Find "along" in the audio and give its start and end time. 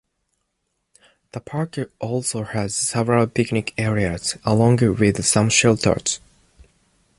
4.43-4.77